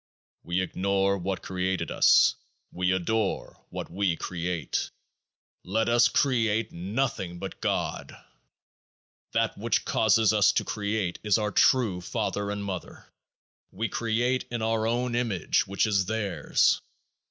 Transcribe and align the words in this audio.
We 0.43 0.61
ignore 0.61 1.15
what 1.15 1.43
created 1.43 1.91
us; 1.91 2.33
we 2.71 2.91
adore 2.91 3.63
what 3.69 3.91
we 3.91 4.15
create. 4.15 4.89
Let 5.63 5.89
us 5.89 6.07
create 6.07 6.71
nothing 6.71 7.37
but 7.37 7.61
GOD! 7.61 8.17
That 9.33 9.55
which 9.59 9.85
causes 9.85 10.33
us 10.33 10.53
to 10.53 10.65
create 10.65 11.19
is 11.23 11.37
our 11.37 11.51
true 11.51 12.01
father 12.01 12.49
and 12.49 12.65
mother; 12.65 13.13
we 13.69 13.89
create 13.89 14.45
in 14.49 14.63
our 14.63 14.87
own 14.87 15.13
image, 15.13 15.67
which 15.67 15.85
is 15.85 16.07
theirs. 16.07 16.81